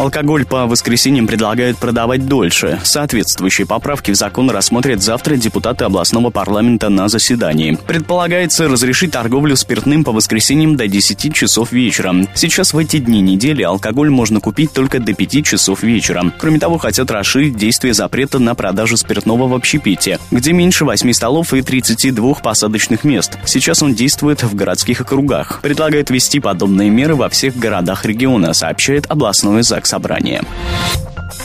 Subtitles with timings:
[0.00, 2.80] Алкоголь по воскресеньям предлагают продавать дольше.
[2.82, 7.76] Соответствующие поправки в закон рассмотрят завтра депутаты областного парламента на заседании.
[7.86, 12.14] Предполагается разрешить торговлю спиртным по воскресеньям до 10 часов вечера.
[12.32, 16.32] Сейчас в эти дни недели алкоголь можно купить только до 5 часов вечера.
[16.38, 21.52] Кроме того, хотят расширить действие запрета на продажу спиртного в общепите, где меньше 8 столов
[21.52, 23.36] и 32 посадочных мест.
[23.44, 25.60] Сейчас он действует в городских округах.
[25.60, 30.40] Предлагают ввести подобные меры во всех городах региона, сообщает областной ЗАГС собрания.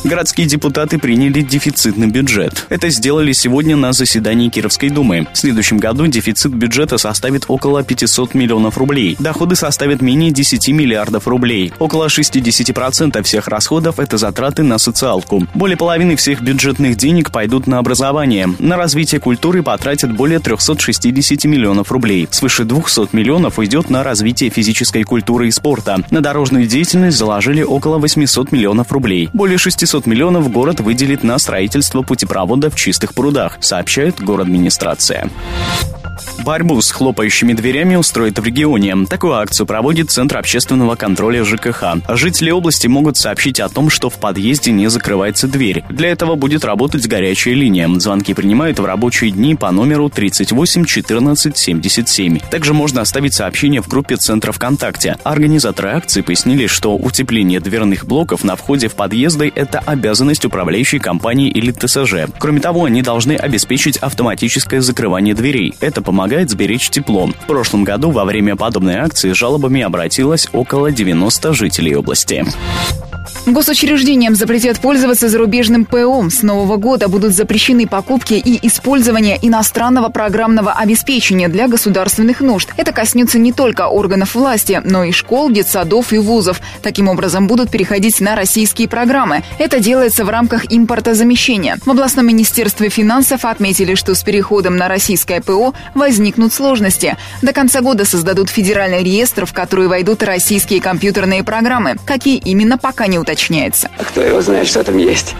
[0.04, 2.66] Городские депутаты приняли дефицитный бюджет.
[2.70, 5.28] Это сделали сегодня на заседании Кировской думы.
[5.34, 9.16] В следующем году дефицит бюджета составит около 500 миллионов рублей.
[9.20, 11.74] Доходы составят менее 10 миллиардов рублей.
[11.80, 15.48] Около 60% всех расходов– это затраты на социалку.
[15.54, 18.50] Более половины всех бюджетных денег пойдут на образование.
[18.60, 22.28] На развитие культуры потратят более 360 миллионов рублей.
[22.32, 25.98] Свыше 200 миллионов уйдет на развитие физической культуры и спорта.
[26.12, 29.30] На дорожную деятельность заложили около 800 миллионов рублей.
[29.34, 35.30] Более 600 500 миллионов город выделит на строительство путепровода в чистых прудах, сообщает город администрация.
[36.46, 38.96] Борьбу с хлопающими дверями устроит в регионе.
[39.10, 41.84] Такую акцию проводит Центр общественного контроля ЖКХ.
[42.10, 45.84] Жители области могут сообщить о том, что в подъезде не закрывается дверь.
[45.90, 47.90] Для этого будет работать горячая линия.
[47.98, 52.38] Звонки принимают в рабочие дни по номеру 38 14 77.
[52.52, 55.18] Также можно оставить сообщение в группе Центра ВКонтакте.
[55.24, 61.50] Организаторы акции пояснили, что утепление дверных блоков на входе в подъезды– это обязанность управляющей компании
[61.50, 62.32] или ТСЖ.
[62.38, 65.74] Кроме того, они должны обеспечить автоматическое закрывание дверей.
[65.80, 67.28] Это помогает помогает сберечь тепло.
[67.28, 72.46] В прошлом году во время подобной акции с жалобами обратилось около 90 жителей области.
[73.46, 76.30] Госучреждениям запретят пользоваться зарубежным ПО.
[76.30, 82.70] С нового года будут запрещены покупки и использование иностранного программного обеспечения для государственных нужд.
[82.78, 86.60] Это коснется не только органов власти, но и школ, детсадов и вузов.
[86.82, 89.44] Таким образом, будут переходить на российские программы.
[89.60, 91.78] Это делается в рамках импортозамещения.
[91.86, 95.74] В областном министерстве финансов отметили, что с переходом на российское ПО
[96.26, 97.18] возникнут сложности.
[97.44, 101.98] До конца года создадут федеральный реестр, в который войдут российские компьютерные программы.
[102.04, 103.92] Какие именно, пока не уточняется.
[104.00, 105.36] А кто его знает, что там есть?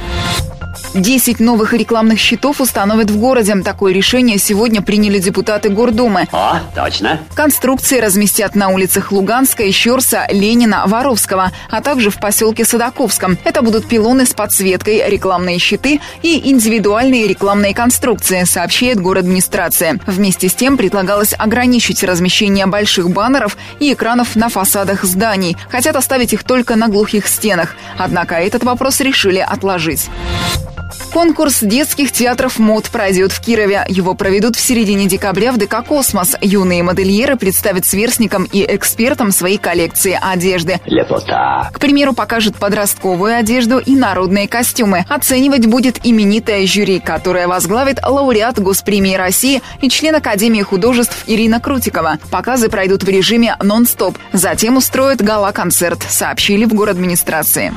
[0.96, 3.56] 10 новых рекламных щитов установят в городе.
[3.64, 6.28] Такое решение сегодня приняли депутаты Гордумы.
[6.32, 7.20] О, точно.
[7.36, 13.38] Конструкции разместят на улицах Луганска, Щерса, Ленина, Воровского, а также в поселке Садаковском.
[13.44, 20.00] Это будут пилоны с подсветкой, рекламные щиты и индивидуальные рекламные конструкции, сообщает администрация.
[20.08, 25.58] Вместе с тем предлагалось ограничить размещение больших баннеров и экранов на фасадах зданий.
[25.70, 27.76] Хотят оставить их только на глухих стенах.
[27.98, 30.10] Однако этот вопрос решили отложить.
[31.14, 33.86] Конкурс детских театров мод пройдет в Кирове.
[33.88, 36.36] Его проведут в середине декабря в ДК «Космос».
[36.42, 40.82] Юные модельеры представят сверстникам и экспертам свои коллекции одежды.
[40.86, 41.70] Лепота.
[41.74, 45.06] К примеру, покажут подростковую одежду и народные костюмы.
[45.10, 52.20] Оценивать будет именитое жюри, которое возглавит лауреат Госпремии России и член Академии художеств Ирина Крутикова.
[52.30, 54.18] Показы пройдут в режиме нон-стоп.
[54.34, 57.74] Затем устроят гала-концерт, сообщили в администрации.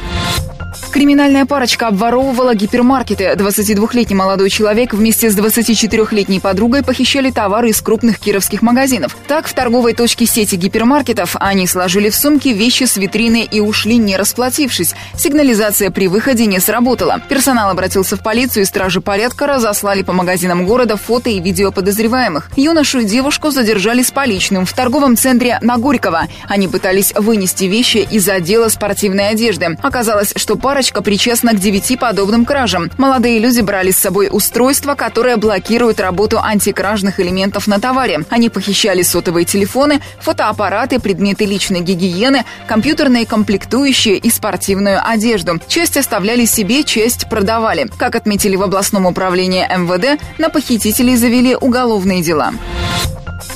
[0.91, 3.34] Криминальная парочка обворовывала гипермаркеты.
[3.37, 9.16] 22-летний молодой человек вместе с 24-летней подругой похищали товары из крупных кировских магазинов.
[9.26, 13.97] Так, в торговой точке сети гипермаркетов они сложили в сумки вещи с витрины и ушли,
[13.99, 14.94] не расплатившись.
[15.16, 17.20] Сигнализация при выходе не сработала.
[17.28, 22.50] Персонал обратился в полицию и стражи порядка разослали по магазинам города фото и видео подозреваемых.
[22.56, 26.26] Юношу и девушку задержали с поличным в торговом центре на Горького.
[26.49, 29.76] Они пытались вынести вещи из отдела спортивной одежды.
[29.82, 32.89] Оказалось, что парочка причастна к девяти подобным кражам.
[32.99, 38.21] Молодые люди брали с собой устройство, которое блокирует работу антикражных элементов на товаре.
[38.31, 45.61] Они похищали сотовые телефоны, фотоаппараты, предметы личной гигиены, компьютерные комплектующие и спортивную одежду.
[45.67, 47.91] Часть оставляли себе, часть продавали.
[47.99, 52.53] Как отметили в областном управлении МВД, на похитителей завели уголовные дела.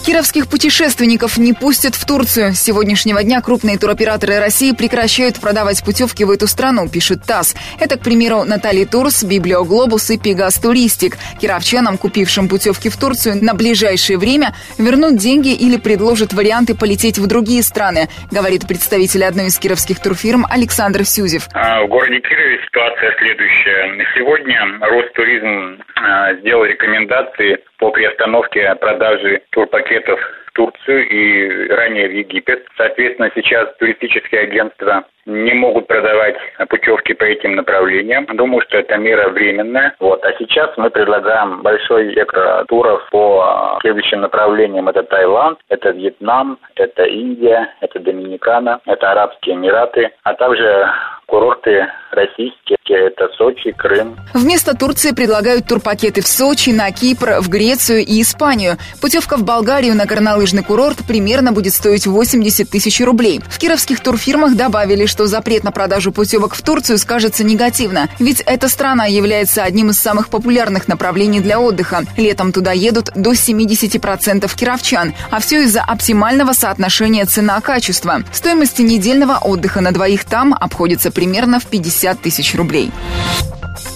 [0.04, 2.54] Кировских путешественников не пустят в Турцию.
[2.54, 7.54] С сегодняшнего дня крупные туроператоры России прекращают продавать путевки в эту страну, пишет ТАСС.
[7.78, 11.16] Это, к примеру, Натали Турс, Библиоглобус и Пегас Туристик.
[11.40, 17.28] Кировчанам, купившим путевки в Турцию, на ближайшее время вернут деньги или предложат варианты полететь в
[17.28, 21.46] другие страны, говорит представитель одной из кировских турфирм Александр Сюзев.
[21.54, 24.04] А, в городе Кирове ситуация следующая.
[24.16, 32.64] Сегодня Ростуризм а, сделал рекомендации по приостановке продажи турпакетов в Турцию и ранее в Египет.
[32.76, 36.36] Соответственно, сейчас туристические агентства не могут продавать
[36.68, 38.26] путевки по этим направлениям.
[38.26, 39.96] Думаю, что это мера временная.
[39.98, 40.24] Вот.
[40.24, 42.14] А сейчас мы предлагаем большой
[42.68, 44.88] туров по следующим направлениям.
[44.88, 50.88] Это Таиланд, это Вьетнам, это Индия, это Доминикана, это Арабские Эмираты, а также
[51.32, 52.76] курорты российские,
[53.06, 54.18] это Сочи, Крым.
[54.34, 58.76] Вместо Турции предлагают турпакеты в Сочи, на Кипр, в Грецию и Испанию.
[59.00, 63.40] Путевка в Болгарию на горнолыжный курорт примерно будет стоить 80 тысяч рублей.
[63.48, 68.68] В кировских турфирмах добавили, что запрет на продажу путевок в Турцию скажется негативно, ведь эта
[68.68, 72.02] страна является одним из самых популярных направлений для отдыха.
[72.18, 78.20] Летом туда едут до 70% кировчан, а все из-за оптимального соотношения цена-качество.
[78.32, 82.90] Стоимость недельного отдыха на двоих там обходится примерно в 50 тысяч рублей.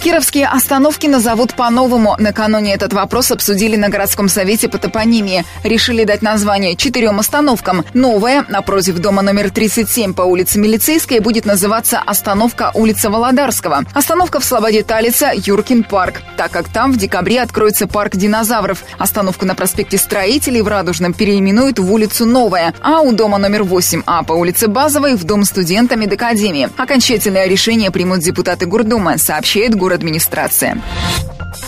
[0.01, 2.17] Кировские остановки назовут по-новому.
[2.19, 5.45] Накануне этот вопрос обсудили на городском совете по топонимии.
[5.65, 7.85] Решили дать название четырем остановкам.
[7.93, 13.85] Новая, напротив дома номер 37 по улице Милицейской, будет называться остановка улица Володарского.
[13.95, 18.85] Остановка в Слободе Талица– Юркин парк, так как там в декабре откроется парк динозавров.
[18.99, 24.25] Остановку на проспекте Строителей в Радужном переименуют в улицу Новая, а у дома номер 8А
[24.25, 26.69] по улице Базовой в дом студента медакадемии.
[26.77, 30.79] Окончательное решение примут депутаты Гурдума, сообщает город администрация.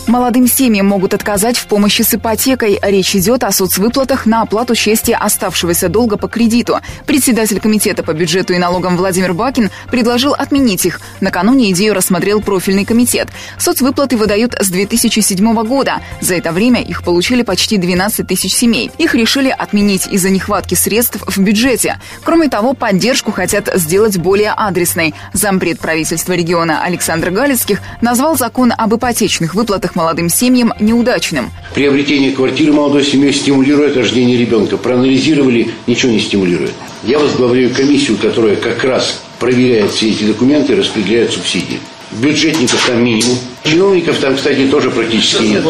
[0.09, 2.79] Молодым семьям могут отказать в помощи с ипотекой.
[2.81, 6.79] Речь идет о соцвыплатах на оплату части оставшегося долга по кредиту.
[7.05, 10.99] Председатель комитета по бюджету и налогам Владимир Бакин предложил отменить их.
[11.21, 13.27] Накануне идею рассмотрел профильный комитет.
[13.59, 16.01] Соцвыплаты выдают с 2007 года.
[16.21, 18.89] За это время их получили почти 12 тысяч семей.
[18.97, 21.99] Их решили отменить из-за нехватки средств в бюджете.
[22.23, 25.13] Кроме того, поддержку хотят сделать более адресной.
[25.33, 31.51] Зампред правительства региона Александр Галицких назвал закон об ипотечных выплатах молодым семьям неудачным.
[31.75, 34.77] Приобретение квартиры молодой семьей стимулирует рождение ребенка.
[34.77, 36.71] Проанализировали, ничего не стимулирует.
[37.03, 41.79] Я возглавляю комиссию, которая как раз проверяет все эти документы и распределяет субсидии.
[42.11, 43.37] Бюджетников там минимум.
[43.63, 45.63] Чиновников там, кстати, тоже практически нет.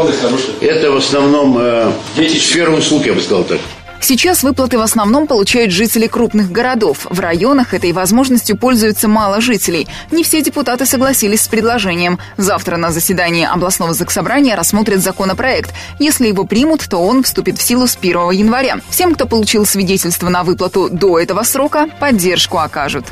[0.62, 1.92] Это в основном э,
[2.40, 3.60] сфера услуг, я бы сказал так.
[4.01, 7.06] Сейчас выплаты в основном получают жители крупных городов.
[7.10, 9.88] В районах этой возможностью пользуются мало жителей.
[10.12, 12.19] Не все депутаты согласились с предложением.
[12.38, 15.74] Завтра на заседании областного заксобрания рассмотрят законопроект.
[16.00, 18.80] Если его примут, то он вступит в силу с 1 января.
[18.90, 23.06] Всем, кто получил свидетельство на выплату до этого срока, поддержку окажут.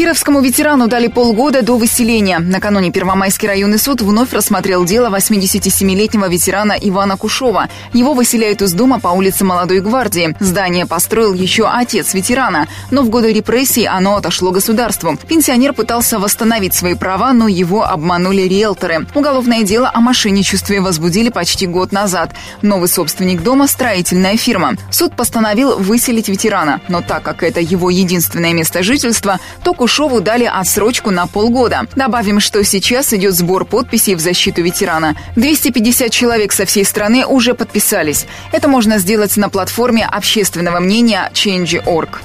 [0.00, 2.38] Кировскому ветерану дали полгода до выселения.
[2.38, 7.68] Накануне Первомайский районный суд вновь рассмотрел дело 87-летнего ветерана Ивана Кушова.
[7.92, 10.34] Его выселяют из дома по улице Молодой гвардии.
[10.40, 15.18] Здание построил еще отец ветерана, но в годы репрессий оно отошло государству.
[15.28, 19.06] Пенсионер пытался восстановить свои права, но его обманули риэлторы.
[19.14, 22.34] Уголовное дело о мошенничестве возбудили почти год назад.
[22.62, 24.76] Новый собственник дома– строительная фирма.
[24.90, 30.44] Суд постановил выселить ветерана, но так как это его единственное место жительства, то Кушову дали
[30.44, 31.88] отсрочку на полгода.
[31.96, 35.16] Добавим, что сейчас идет сбор подписей в защиту ветерана.
[35.34, 38.26] 250 человек со всей страны уже подписались.
[38.52, 42.20] Это можно сделать на платформе общественного мнения Change.org.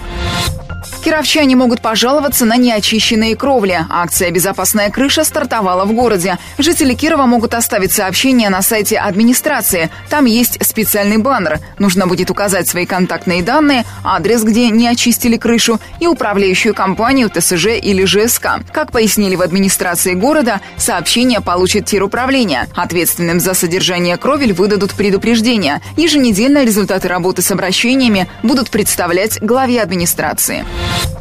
[1.06, 3.86] Кировчане могут пожаловаться на неочищенные кровли.
[3.92, 6.40] Акция «Безопасная крыша» стартовала в городе.
[6.57, 9.92] Жители Кирова могут оставить сообщение на сайте администрации.
[10.10, 11.60] Там есть специальный баннер.
[11.78, 17.68] Нужно будет указать свои контактные данные, адрес, где не очистили крышу, и управляющую компанию ТСЖ
[17.80, 18.62] или ЖСК.
[18.74, 22.68] Как пояснили в администрации города, сообщение получит тируправление.
[22.75, 25.82] Ответственным за содержание кровель выдадут предупреждение.
[25.98, 30.65] Еженедельно результаты работы с обращениями будут представлять главе администрации.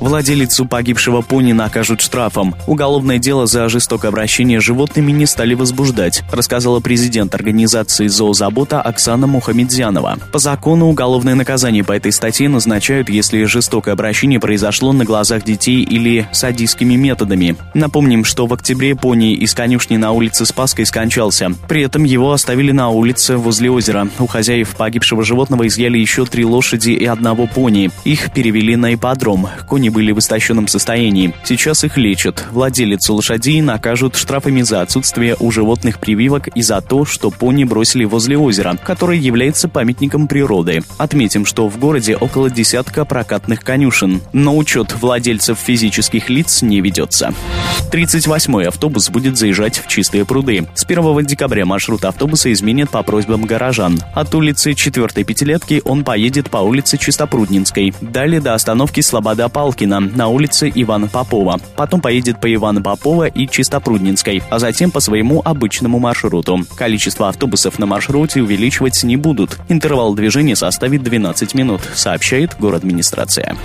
[0.04, 2.54] Владелицу погибшего пони накажут штрафом.
[2.66, 9.26] Уголовное дело за жестокое обращение с животными не стали возбуждать, рассказала президент организации «Зоозабота» Оксана
[9.26, 10.18] Мухамедзянова.
[10.30, 15.82] По закону уголовное наказание по этой статье назначают, если жестокое обращение произошло на глазах детей
[15.82, 17.56] или садистскими методами.
[17.72, 21.50] Напомним, что в октябре пони из конюшни на улице Спасской скончался.
[21.66, 24.06] При этом его оставили на улице возле озера.
[24.18, 27.90] У хозяев погибшего животного изъяли еще три лошади и одного пони.
[28.04, 29.48] Их перевели на ипподром.
[29.68, 31.34] Кони были в истощенном состоянии.
[31.44, 32.44] Сейчас их лечат.
[32.50, 38.04] Владелицу лошадей накажут штрафами за отсутствие у животных прививок и за то, что пони бросили
[38.04, 40.82] возле озера, которое является памятником природы.
[40.98, 44.20] Отметим, что в городе около десятка прокатных конюшен.
[44.32, 47.32] Но учет владельцев физических лиц не ведется.
[47.90, 50.66] 38-й автобус будет заезжать в Чистые пруды.
[50.74, 54.00] С 1 декабря маршрут автобуса изменят по просьбам горожан.
[54.12, 57.94] От улицы 4 пятилетки он поедет по улице Чистопруднинской.
[58.00, 61.58] Далее до остановки Слобода Палкина на улице Ивана Попова.
[61.76, 66.60] Потом поедет по Ивана Попова и Чистопруднинской, а затем по своему обычному маршруту.
[66.76, 69.58] Количество автобусов на маршруте увеличивать не будут.
[69.68, 73.56] Интервал движения составит 12 минут, сообщает город администрация.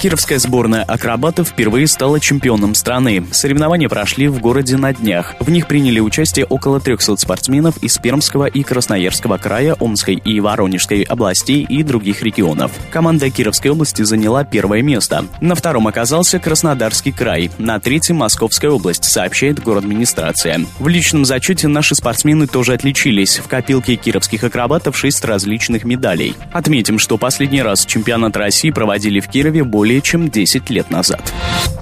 [0.00, 3.24] Кировская сборная акробатов впервые стала чемпионом страны.
[3.32, 5.34] Соревнования прошли в городе на днях.
[5.40, 11.02] В них приняли участие около 300 спортсменов из Пермского и Красноярского края, Омской и Воронежской
[11.02, 12.70] областей и других регионов.
[12.90, 15.24] Команда Кировской области заняла первое место.
[15.40, 17.50] На втором оказался Краснодарский край.
[17.58, 20.60] На третьем Московская область, сообщает город администрация.
[20.78, 23.38] В личном зачете наши спортсмены тоже отличились.
[23.38, 26.34] В копилке кировских акробатов 6 различных медалей.
[26.52, 31.32] Отметим, что последний раз чемпионат России проводили в Кирове более чем 10 лет назад.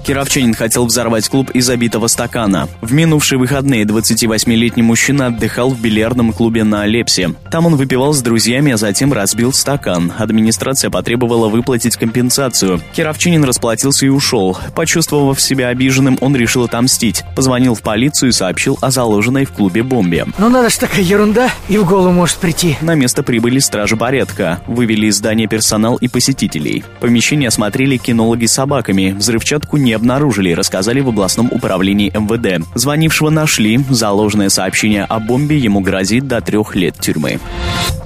[0.05, 2.67] Кировчанин хотел взорвать клуб из забитого стакана.
[2.81, 7.35] В минувшие выходные 28-летний мужчина отдыхал в бильярдном клубе на Алепсе.
[7.51, 10.11] Там он выпивал с друзьями, а затем разбил стакан.
[10.17, 12.81] Администрация потребовала выплатить компенсацию.
[12.93, 14.57] Кировчанин расплатился и ушел.
[14.75, 17.23] Почувствовав себя обиженным, он решил отомстить.
[17.35, 20.25] Позвонил в полицию и сообщил о заложенной в клубе бомбе.
[20.37, 22.77] Ну надо ж такая ерунда, и в голову может прийти.
[22.81, 24.61] На место прибыли стражи порядка.
[24.67, 26.83] Вывели из здания персонал и посетителей.
[26.99, 29.15] Помещение осмотрели кинологи с собаками.
[29.17, 32.65] Взрывчатку не обнаружили, рассказали в областном управлении МВД.
[32.75, 33.79] Звонившего нашли.
[33.89, 37.39] Заложенное сообщение о бомбе ему грозит до трех лет тюрьмы.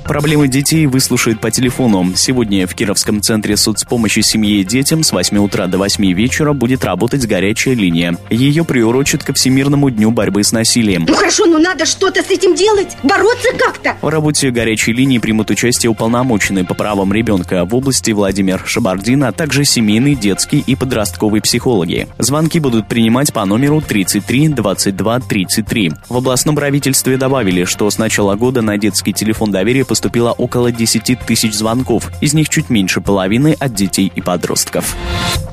[0.04, 2.14] Проблемы детей выслушают по телефону.
[2.16, 6.84] Сегодня в Кировском центре соцпомощи семье и детям с 8 утра до 8 вечера будет
[6.84, 8.18] работать горячая линия.
[8.30, 11.06] Ее приурочат ко Всемирному дню борьбы с насилием.
[11.08, 13.96] Ну хорошо, но надо что-то с этим делать, бороться как-то.
[14.02, 19.32] В работе горячей линии примут участие уполномоченные по правам ребенка в области Владимир Шабардин, а
[19.32, 22.08] также семейный, детский и подростковый психологи.
[22.18, 25.92] Звонки будут принимать по номеру 33 22 33.
[26.10, 31.20] В областном правительстве добавили, что с начала года на детский телефон доверия поступило около 10
[31.20, 34.96] тысяч звонков, из них чуть меньше половины от детей и подростков.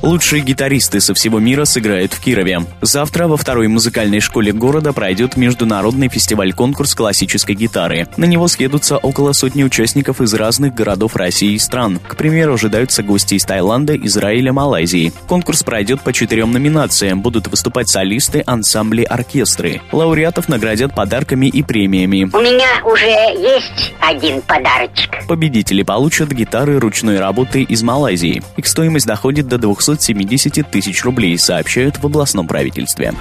[0.01, 2.61] Лучшие гитаристы со всего мира сыграют в Кирове.
[2.81, 8.09] Завтра во второй музыкальной школе города пройдет международный фестиваль-конкурс классической гитары.
[8.17, 12.01] На него съедутся около сотни участников из разных городов России и стран.
[12.09, 15.13] К примеру, ожидаются гости из Таиланда, Израиля, Малайзии.
[15.27, 17.21] Конкурс пройдет по четырем номинациям.
[17.21, 19.83] Будут выступать солисты, ансамбли, оркестры.
[19.93, 22.31] Лауреатов наградят подарками и премиями.
[22.33, 25.27] У меня уже есть один один подарочек.
[25.27, 28.43] Победители получат гитары ручной работы из Малайзии.
[28.57, 33.15] Их стоимость доходит до 270 тысяч рублей, сообщают в областном правительстве.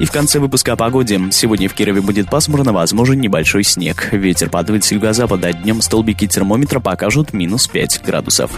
[0.00, 1.20] И в конце выпуска о погоде.
[1.30, 4.08] Сегодня в Кирове будет пасмурно, возможен небольшой снег.
[4.12, 5.52] Ветер подует с юго-запада.
[5.52, 8.50] Днем столбики термометра покажут минус 5 градусов.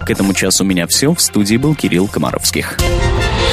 [0.00, 1.14] К этому часу у меня все.
[1.14, 2.78] В студии был Кирилл Комаровских.